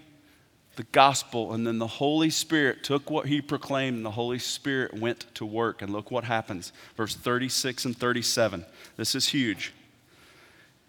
[0.79, 4.95] the gospel, and then the Holy Spirit took what he proclaimed, and the Holy Spirit
[4.95, 5.83] went to work.
[5.83, 6.73] And look what happens.
[6.97, 8.65] Verse 36 and 37.
[8.97, 9.75] This is huge.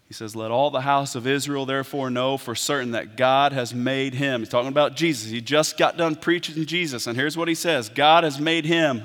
[0.06, 3.74] He says, Let all the house of Israel therefore know for certain that God has
[3.74, 4.42] made him.
[4.42, 5.28] He's talking about Jesus.
[5.28, 7.08] He just got done preaching Jesus.
[7.08, 9.02] And here's what he says God has made him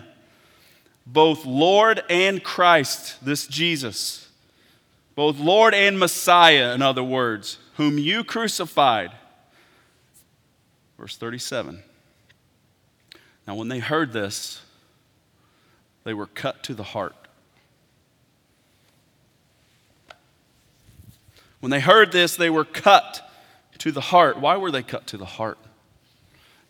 [1.07, 4.29] both Lord and Christ, this Jesus.
[5.15, 9.11] Both Lord and Messiah, in other words, whom you crucified
[11.05, 11.83] Verse 37.
[13.45, 14.63] Now, when they heard this,
[16.03, 17.13] they were cut to the heart.
[21.59, 23.21] When they heard this, they were cut
[23.77, 24.39] to the heart.
[24.39, 25.59] Why were they cut to the heart?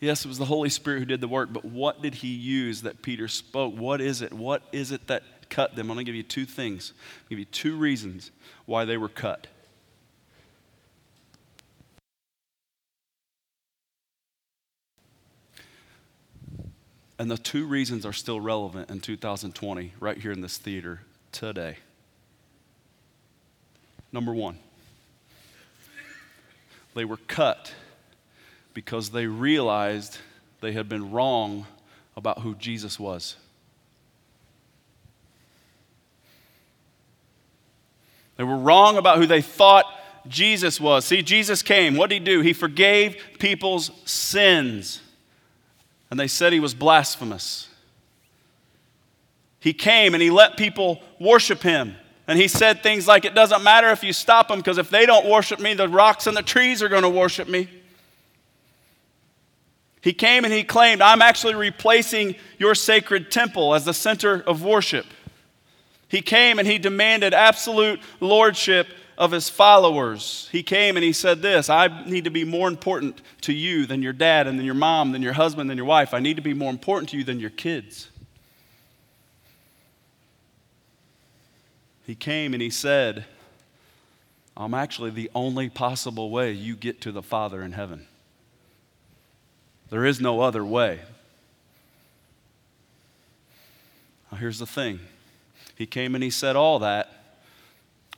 [0.02, 2.82] Yes, it was the Holy Spirit who did the work, but what did he use
[2.82, 3.74] that Peter spoke?
[3.78, 4.34] What is it?
[4.34, 5.89] What is it that cut them?
[5.89, 6.91] I'm going to give you two things.
[7.24, 8.32] I'll give you two reasons
[8.65, 9.48] why they were cut.
[17.17, 21.01] And the two reasons are still relevant in 2020, right here in this theater
[21.32, 21.78] today.
[24.12, 24.58] Number one,
[26.93, 27.73] they were cut
[28.73, 30.17] because they realized
[30.62, 31.65] they had been wrong
[32.17, 33.36] about who Jesus was.
[38.38, 39.86] They were wrong about who they thought
[40.28, 41.06] Jesus was.
[41.06, 41.95] See, Jesus came.
[41.95, 42.41] What did he do?
[42.41, 45.01] He forgave people's sins
[46.15, 47.67] and they said he was blasphemous.
[49.60, 51.93] He came and he let people worship him.
[52.25, 55.06] And he said things like, It doesn't matter if you stop them, because if they
[55.06, 57.67] don't worship me, the rocks and the trees are going to worship me.
[59.99, 64.63] He came and he claimed, I'm actually replacing your sacred temple as the center of
[64.63, 65.06] worship.
[66.15, 70.47] He came and he demanded absolute lordship of his followers.
[70.49, 74.01] He came and he said this I need to be more important to you than
[74.01, 76.13] your dad and than your mom, than your husband, than your wife.
[76.13, 78.08] I need to be more important to you than your kids.
[82.06, 83.25] He came and he said,
[84.56, 88.08] I'm actually the only possible way you get to the Father in heaven.
[89.89, 91.01] There is no other way.
[94.32, 95.01] Now, here's the thing
[95.76, 97.16] He came and he said all that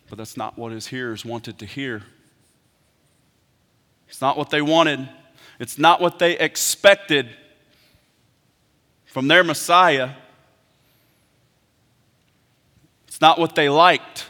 [0.10, 2.04] but that's not what his hearers wanted to hear.
[4.08, 5.08] It's not what they wanted,
[5.60, 7.30] it's not what they expected
[9.06, 10.12] from their Messiah.
[13.08, 14.28] It's not what they liked.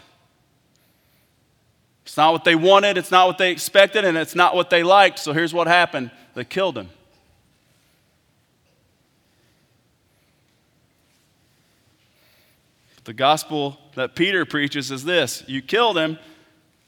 [2.06, 4.82] It's not what they wanted, it's not what they expected, and it's not what they
[4.82, 5.20] liked.
[5.20, 6.90] So here's what happened they killed him.
[13.08, 16.20] The gospel that Peter preaches is this you killed him,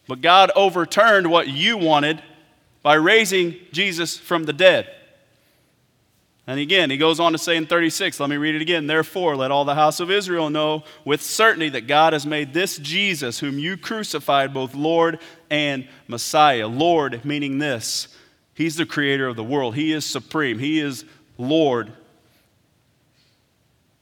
[0.05, 2.21] but God overturned what you wanted
[2.84, 4.93] by raising Jesus from the dead.
[6.45, 8.86] And again, he goes on to say in 36, let me read it again.
[8.86, 12.77] Therefore, let all the house of Israel know with certainty that God has made this
[12.79, 16.67] Jesus, whom you crucified, both Lord and Messiah.
[16.67, 18.10] Lord, meaning this
[18.53, 21.05] He's the creator of the world, He is supreme, He is
[21.38, 21.93] Lord.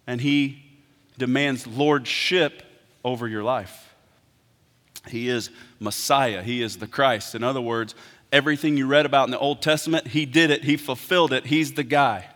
[0.07, 0.63] And He
[1.17, 2.63] demands lordship
[3.03, 3.93] over your life.
[5.07, 5.49] He is
[5.79, 7.35] Messiah, He is the Christ.
[7.35, 7.95] In other words,
[8.31, 11.73] everything you read about in the Old Testament, He did it, He fulfilled it, He's
[11.73, 12.27] the guy.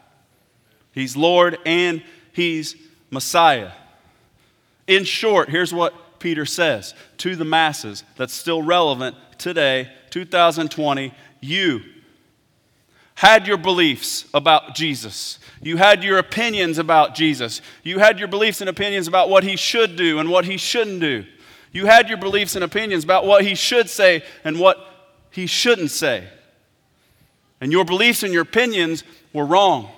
[0.93, 2.75] He's Lord and He's
[3.09, 3.71] Messiah.
[4.87, 11.81] In short, here's what Peter says to the masses that's still relevant today, 2020 you
[13.21, 15.37] had your beliefs about Jesus.
[15.61, 17.61] You had your opinions about Jesus.
[17.83, 21.01] You had your beliefs and opinions about what he should do and what he shouldn't
[21.01, 21.25] do.
[21.71, 24.79] You had your beliefs and opinions about what he should say and what
[25.29, 26.27] he shouldn't say.
[27.61, 29.03] And your beliefs and your opinions
[29.33, 29.91] were wrong.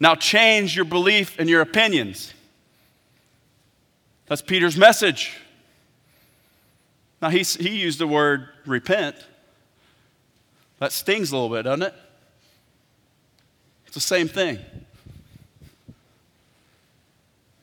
[0.00, 2.34] Now change your belief and your opinions.
[4.26, 5.38] That's Peter's message.
[7.22, 9.16] Now, he, he used the word repent.
[10.78, 11.94] That stings a little bit, doesn't it?
[13.86, 14.58] It's the same thing.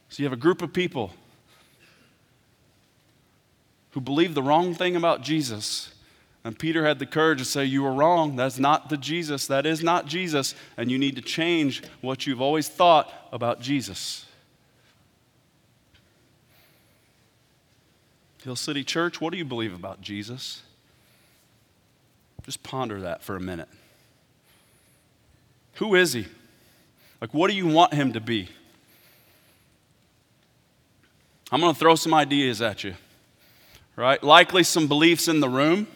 [0.09, 1.11] So you have a group of people
[3.91, 5.93] who believe the wrong thing about Jesus.
[6.43, 8.35] And Peter had the courage to say, You were wrong.
[8.35, 9.47] That's not the Jesus.
[9.47, 10.55] That is not Jesus.
[10.77, 14.25] And you need to change what you've always thought about Jesus.
[18.43, 20.63] Hill City Church, what do you believe about Jesus?
[22.45, 23.69] Just ponder that for a minute.
[25.75, 26.27] Who is he?
[27.21, 28.49] Like, what do you want him to be?
[31.51, 32.95] I'm going to throw some ideas at you,
[33.95, 34.21] right?
[34.23, 35.87] Likely some beliefs in the room.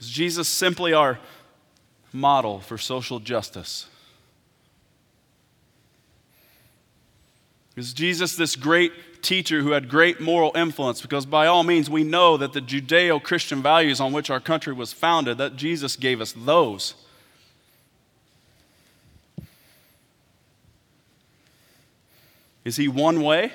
[0.00, 1.18] Is Jesus simply our
[2.12, 3.86] model for social justice?
[7.78, 11.00] Is Jesus this great teacher who had great moral influence?
[11.00, 14.72] Because by all means, we know that the Judeo Christian values on which our country
[14.72, 16.94] was founded, that Jesus gave us those.
[22.64, 23.52] Is he one way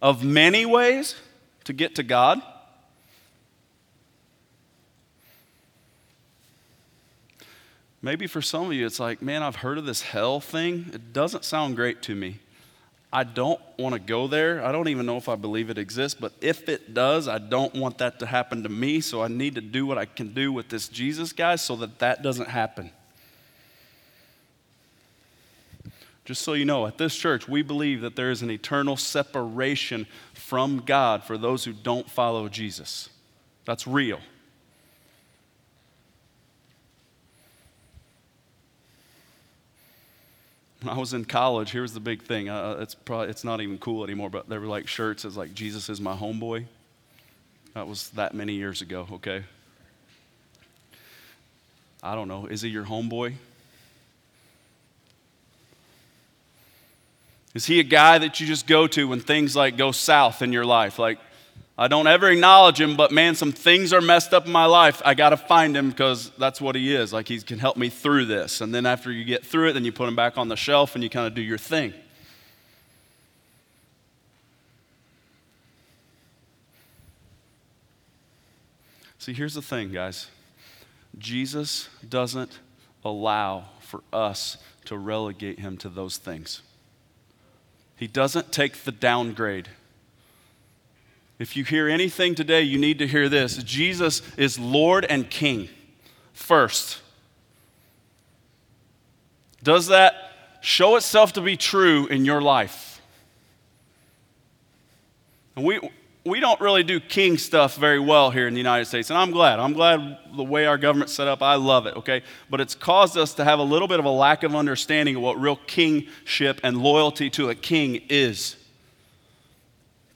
[0.00, 1.14] of many ways
[1.64, 2.40] to get to God?
[8.02, 10.90] Maybe for some of you, it's like, man, I've heard of this hell thing.
[10.94, 12.38] It doesn't sound great to me.
[13.12, 14.64] I don't want to go there.
[14.64, 17.74] I don't even know if I believe it exists, but if it does, I don't
[17.74, 19.00] want that to happen to me.
[19.00, 21.98] So I need to do what I can do with this Jesus guy so that
[21.98, 22.92] that doesn't happen.
[26.24, 30.06] Just so you know, at this church, we believe that there is an eternal separation
[30.32, 33.08] from God for those who don't follow Jesus.
[33.64, 34.20] That's real.
[40.82, 42.48] When I was in college, here's the big thing.
[42.48, 45.54] Uh, it's, probably, it's not even cool anymore, but there were like shirts as like,
[45.54, 46.64] Jesus is my homeboy.
[47.74, 49.44] That was that many years ago, okay?
[52.02, 52.46] I don't know.
[52.46, 53.34] Is he your homeboy?
[57.54, 60.52] Is he a guy that you just go to when things like go south in
[60.52, 60.98] your life?
[60.98, 61.18] Like,
[61.80, 65.00] I don't ever acknowledge him, but man, some things are messed up in my life.
[65.02, 67.10] I got to find him because that's what he is.
[67.10, 68.60] Like he can help me through this.
[68.60, 70.94] And then after you get through it, then you put him back on the shelf
[70.94, 71.94] and you kind of do your thing.
[79.16, 80.26] See, here's the thing, guys
[81.18, 82.58] Jesus doesn't
[83.02, 86.60] allow for us to relegate him to those things.
[87.96, 89.70] He doesn't take the downgrade.
[91.40, 95.70] If you hear anything today, you need to hear this Jesus is Lord and King
[96.34, 97.00] first.
[99.62, 100.14] Does that
[100.60, 103.00] show itself to be true in your life?
[105.56, 105.80] And we,
[106.26, 109.30] we don't really do king stuff very well here in the United States, and I'm
[109.30, 109.58] glad.
[109.58, 111.42] I'm glad the way our government's set up.
[111.42, 112.22] I love it, okay?
[112.50, 115.22] But it's caused us to have a little bit of a lack of understanding of
[115.22, 118.56] what real kingship and loyalty to a king is.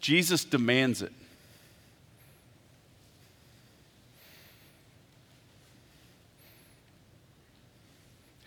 [0.05, 1.15] Jesus demands it.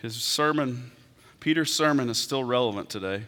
[0.04, 0.92] His sermon,
[1.40, 3.24] Peter's sermon, is still relevant today.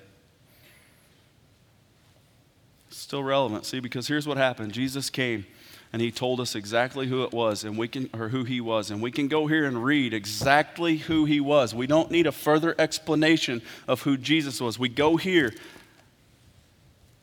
[2.92, 3.66] still relevant.
[3.66, 5.48] See, because here's what happened Jesus came
[5.92, 8.92] and he told us exactly who it was and we can or who he was
[8.92, 12.32] and we can go here and read exactly who he was we don't need a
[12.32, 15.52] further explanation of who jesus was we go here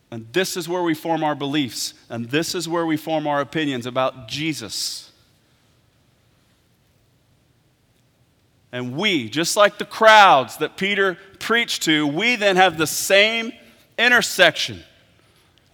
[0.09, 3.41] and this is where we form our beliefs, and this is where we form our
[3.41, 5.11] opinions about Jesus.
[8.71, 13.51] And we, just like the crowds that Peter preached to, we then have the same
[13.97, 14.83] intersection.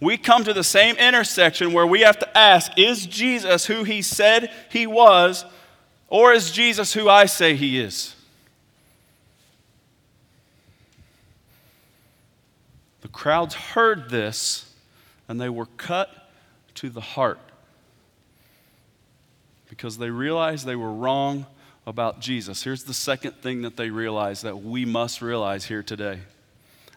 [0.00, 4.02] We come to the same intersection where we have to ask is Jesus who he
[4.02, 5.44] said he was,
[6.08, 8.14] or is Jesus who I say he is?
[13.14, 14.70] Crowds heard this
[15.28, 16.10] and they were cut
[16.74, 17.38] to the heart
[19.70, 21.46] because they realized they were wrong
[21.86, 22.62] about Jesus.
[22.62, 26.20] Here's the second thing that they realized that we must realize here today.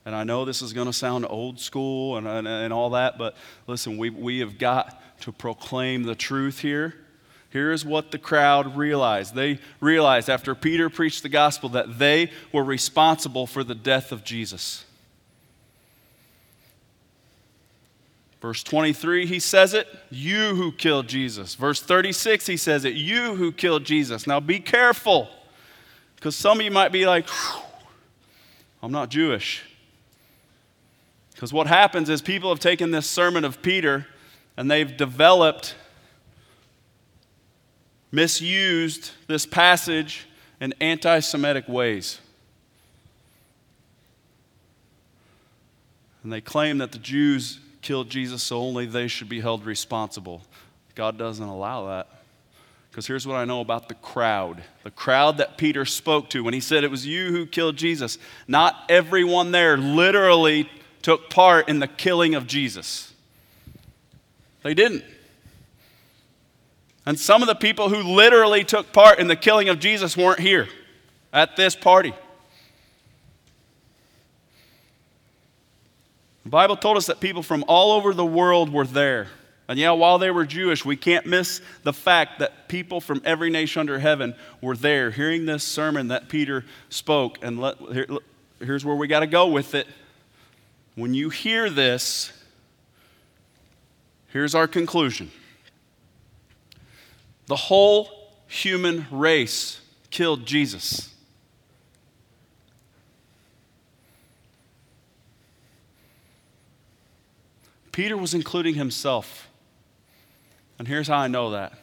[0.05, 3.17] And I know this is going to sound old school and, and, and all that,
[3.17, 3.35] but
[3.67, 6.93] listen, we, we have got to proclaim the truth here.
[7.49, 9.35] Here is what the crowd realized.
[9.35, 14.23] They realized after Peter preached the gospel that they were responsible for the death of
[14.23, 14.85] Jesus.
[18.41, 21.55] Verse 23, he says it, you who killed Jesus.
[21.55, 24.27] Verse 36, he says it, you who killed Jesus.
[24.27, 25.27] Now be careful,
[26.15, 27.27] because some of you might be like,
[28.81, 29.63] I'm not Jewish.
[31.33, 34.07] Because what happens is people have taken this sermon of Peter
[34.55, 35.75] and they've developed,
[38.11, 40.27] misused this passage
[40.59, 42.19] in anti Semitic ways.
[46.23, 50.41] And they claim that the Jews killed Jesus, so only they should be held responsible.
[50.93, 52.09] God doesn't allow that.
[52.91, 56.53] Because here's what I know about the crowd the crowd that Peter spoke to when
[56.53, 58.17] he said it was you who killed Jesus.
[58.45, 60.69] Not everyone there literally
[61.01, 63.13] took part in the killing of Jesus.
[64.63, 65.05] They didn't.
[67.05, 70.41] And some of the people who literally took part in the killing of Jesus weren't
[70.41, 70.67] here
[71.31, 72.13] at this party.
[76.47, 79.27] The Bible told us that people from all over the world were there.
[79.67, 83.49] And yeah, while they were Jewish, we can't miss the fact that people from every
[83.49, 87.37] nation under heaven were there hearing this sermon that Peter spoke.
[87.41, 88.07] And let, here,
[88.61, 89.87] here's where we got to go with it.
[90.95, 92.31] When you hear this,
[94.27, 95.29] here's our conclusion
[97.47, 99.81] the whole human race
[100.11, 101.13] killed Jesus.
[107.97, 109.49] Peter was including himself.
[110.77, 111.73] And here's how I know that.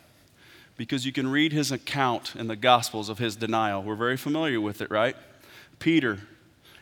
[0.77, 3.83] Because you can read his account in the Gospels of his denial.
[3.83, 5.17] We're very familiar with it, right?
[5.81, 6.21] Peter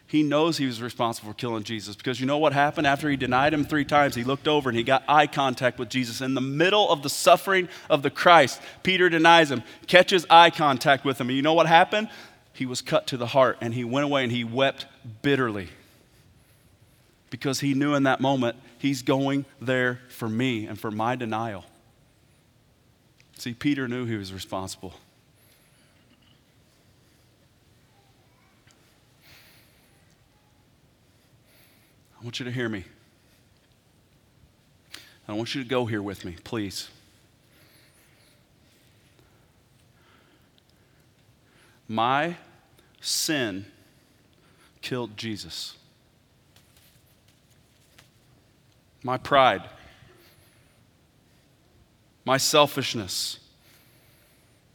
[0.06, 3.16] he knows he was responsible for killing Jesus because you know what happened after he
[3.16, 4.14] denied him three times?
[4.14, 6.20] He looked over and he got eye contact with Jesus.
[6.20, 11.06] In the middle of the suffering of the Christ, Peter denies him, catches eye contact
[11.06, 11.30] with him.
[11.30, 12.10] And you know what happened?
[12.52, 14.84] He was cut to the heart and he went away and he wept
[15.22, 15.70] bitterly
[17.32, 21.64] because he knew in that moment he's going there for me and for my denial.
[23.38, 24.92] See, Peter knew he was responsible.
[32.20, 32.84] I want you to hear me.
[35.26, 36.90] I want you to go here with me, please.
[41.88, 42.36] My
[43.00, 43.64] sin
[44.82, 45.78] killed Jesus.
[49.04, 49.68] My pride,
[52.24, 53.40] my selfishness,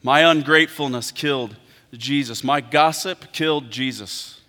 [0.03, 1.55] my ungratefulness killed
[1.93, 2.43] Jesus.
[2.43, 4.41] My gossip killed Jesus.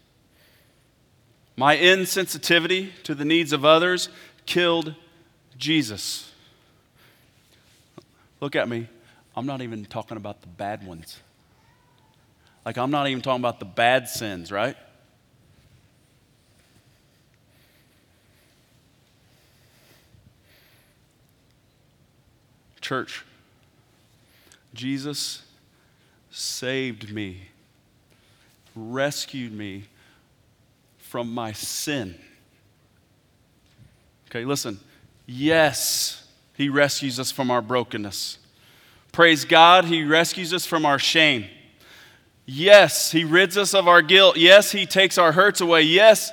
[1.56, 4.08] My insensitivity to the needs of others
[4.46, 4.94] killed
[5.56, 6.32] Jesus.
[8.40, 8.88] Look at me.
[9.36, 11.18] I'm not even talking about the bad ones.
[12.64, 14.76] Like, I'm not even talking about the bad sins, right?
[22.88, 23.22] Church,
[24.72, 25.42] Jesus
[26.30, 27.42] saved me,
[28.74, 29.84] rescued me
[30.96, 32.14] from my sin.
[34.30, 34.80] Okay, listen.
[35.26, 38.38] Yes, He rescues us from our brokenness.
[39.12, 41.44] Praise God, He rescues us from our shame.
[42.46, 44.38] Yes, He rids us of our guilt.
[44.38, 45.82] Yes, He takes our hurts away.
[45.82, 46.32] Yes,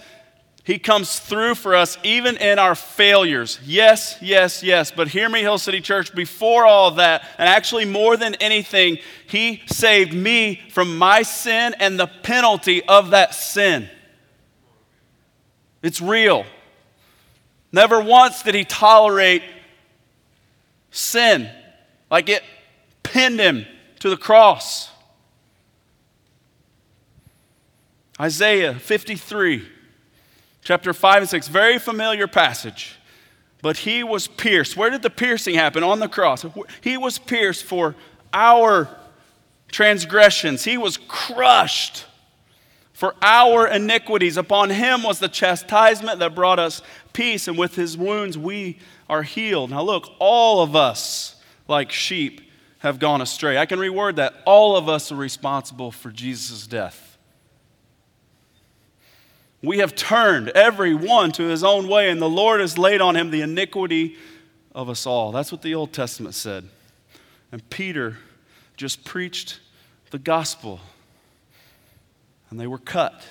[0.66, 3.60] He comes through for us even in our failures.
[3.64, 4.92] Yes, yes, yes.
[4.92, 8.98] But hear me, Hill City Church, before all that, and actually more than anything,
[9.28, 13.88] He saved me from my sin and the penalty of that sin.
[15.84, 16.46] It's real.
[17.72, 19.44] Never once did he tolerate
[20.90, 21.48] sin,
[22.10, 22.42] like it
[23.04, 23.68] pinned him
[24.00, 24.90] to the cross.
[28.20, 29.75] Isaiah 53,
[30.66, 32.98] chapter 5 and 6, very familiar passage.
[33.62, 34.76] But he was pierced.
[34.76, 35.84] Where did the piercing happen?
[35.84, 36.46] On the cross.
[36.82, 37.96] He was pierced for
[38.34, 38.90] our
[39.72, 42.06] transgressions, he was crushed
[42.94, 44.38] for our iniquities.
[44.38, 46.82] Upon him was the chastisement that brought us
[47.14, 48.78] peace, and with his wounds we
[49.10, 49.70] are healed.
[49.70, 51.36] Now, look, all of us,
[51.68, 52.42] like sheep,
[52.80, 53.58] have gone astray.
[53.58, 54.36] I can reword that.
[54.46, 57.15] All of us are responsible for Jesus' death.
[59.66, 63.16] We have turned every one to his own way, and the Lord has laid on
[63.16, 64.16] him the iniquity
[64.74, 65.32] of us all.
[65.32, 66.70] That's what the Old Testament said.
[67.52, 68.18] And Peter
[68.78, 69.60] just preached
[70.12, 70.82] the gospel
[72.50, 73.22] and they were cut.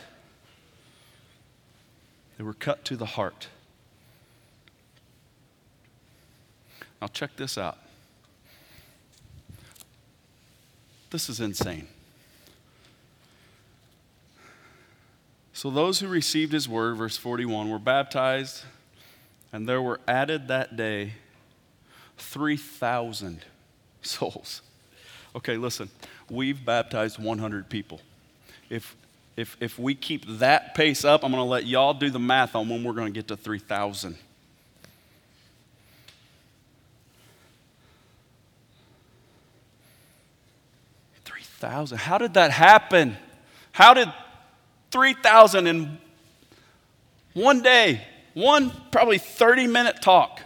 [2.36, 3.48] They were cut to the heart.
[7.00, 7.78] Now, check this out.
[11.10, 11.86] This is insane.
[15.56, 18.64] So, those who received his word, verse 41, were baptized,
[19.52, 21.12] and there were added that day
[22.18, 23.44] 3,000
[24.02, 24.62] souls.
[25.36, 25.90] Okay, listen,
[26.28, 28.00] we've baptized 100 people.
[28.68, 28.96] If,
[29.36, 32.56] if, if we keep that pace up, I'm going to let y'all do the math
[32.56, 34.16] on when we're going to get to 3,000.
[41.24, 41.98] Three thousand.
[41.98, 43.16] How did that happen?
[43.70, 44.12] How did
[44.94, 45.98] 3,000 in
[47.32, 48.00] one day,
[48.32, 50.40] one probably 30 minute talk.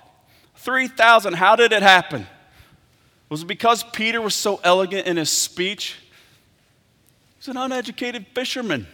[0.55, 2.27] 3,000, how did it happen?
[3.29, 5.97] Was it because Peter was so elegant in his speech?
[7.37, 8.87] He's an uneducated fisherman.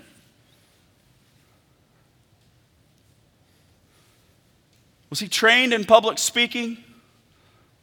[5.08, 6.78] Was he trained in public speaking?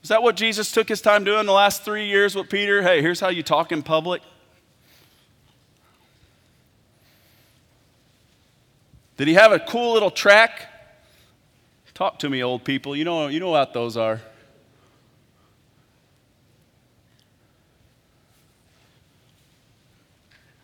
[0.04, 2.82] Is that what Jesus took his time doing the last three years with Peter?
[2.82, 4.22] Hey, here's how you talk in public.
[9.22, 10.66] Did he have a cool little track?
[11.94, 12.96] Talk to me, old people.
[12.96, 14.20] You know, you know what those are.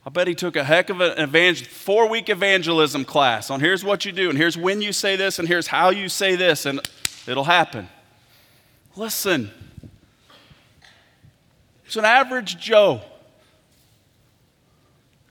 [0.03, 3.83] I bet he took a heck of an evangel- four week evangelism class on here's
[3.83, 6.65] what you do, and here's when you say this, and here's how you say this,
[6.65, 6.81] and
[7.27, 7.87] it'll happen.
[8.95, 9.51] Listen,
[11.85, 13.01] it's an average Joe.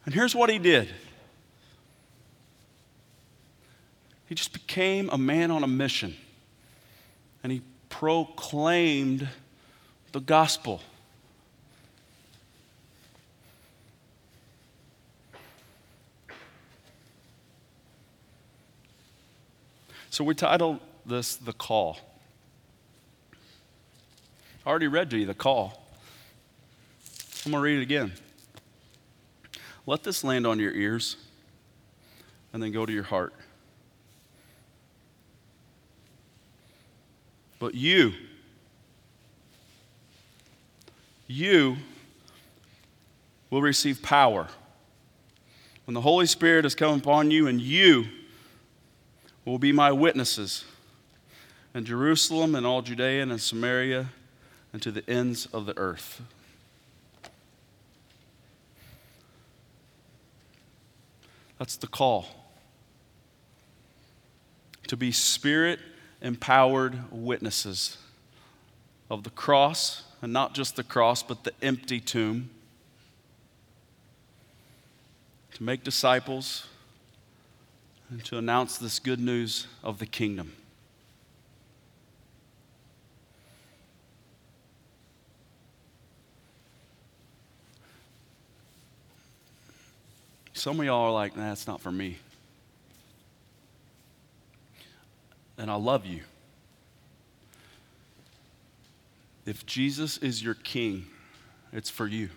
[0.05, 0.95] And here's what he did
[4.27, 6.17] He just became a man on a mission.
[7.43, 9.29] And he proclaimed
[10.13, 10.81] the gospel.
[20.11, 21.99] So we titled this The Call.
[24.65, 25.87] I already read to you the call.
[27.45, 28.13] I'm going to read it again.
[29.87, 31.17] Let this land on your ears
[32.53, 33.33] and then go to your heart.
[37.59, 38.13] But you,
[41.27, 41.77] you
[43.51, 44.49] will receive power
[45.87, 48.07] when the Holy Spirit has come upon you, and you
[49.45, 50.65] will be my witnesses
[51.75, 54.09] in Jerusalem and all Judea and Samaria
[54.73, 56.21] and to the ends of the earth.
[61.59, 62.27] That's the call.
[64.89, 65.81] To be spirit
[66.27, 67.99] empowered witnesses
[69.09, 72.51] of the cross, and not just the cross, but the empty tomb,
[75.55, 76.67] to make disciples,
[78.11, 80.53] and to announce this good news of the kingdom.
[90.53, 92.17] Some of y'all are like, nah, that's not for me.
[95.59, 96.21] And I love you.
[99.45, 101.07] If Jesus is your king,
[101.73, 102.31] it's for you.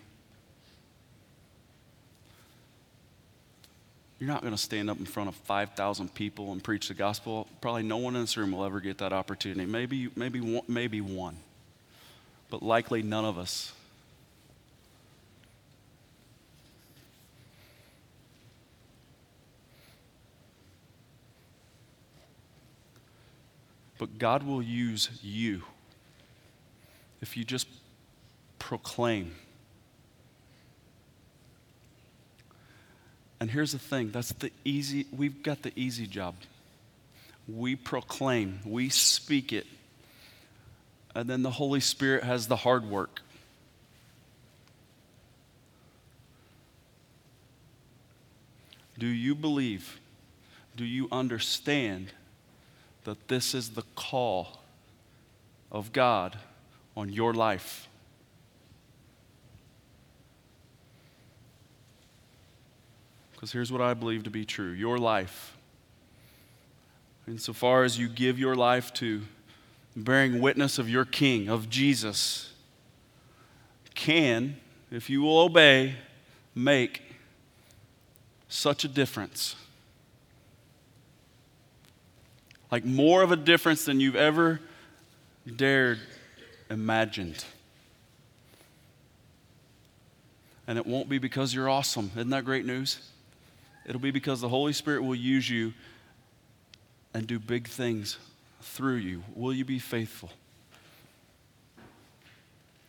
[4.19, 7.47] You're not going to stand up in front of 5,000 people and preach the gospel.
[7.61, 9.65] Probably no one in this room will ever get that opportunity.
[9.65, 11.37] Maybe, maybe, maybe one,
[12.49, 13.71] but likely none of us.
[23.99, 25.61] But God will use you
[27.21, 27.67] if you just
[28.57, 29.35] proclaim.
[33.41, 36.35] And here's the thing that's the easy, we've got the easy job.
[37.47, 39.67] We proclaim, we speak it,
[41.13, 43.21] and then the Holy Spirit has the hard work.
[48.97, 49.99] Do you believe?
[50.75, 52.13] Do you understand
[53.03, 54.61] that this is the call
[55.71, 56.37] of God
[56.95, 57.87] on your life.
[63.31, 65.57] Because here's what I believe to be true your life,
[67.27, 69.21] insofar as you give your life to
[69.95, 72.51] bearing witness of your King, of Jesus,
[73.95, 74.57] can,
[74.91, 75.95] if you will obey,
[76.53, 77.01] make
[78.49, 79.55] such a difference
[82.71, 84.59] like more of a difference than you've ever
[85.55, 85.99] dared
[86.69, 87.43] imagined.
[90.67, 92.11] And it won't be because you're awesome.
[92.15, 93.09] Isn't that great news?
[93.85, 95.73] It'll be because the Holy Spirit will use you
[97.13, 98.17] and do big things
[98.61, 99.23] through you.
[99.35, 100.29] Will you be faithful?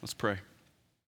[0.02, 0.38] Let's pray.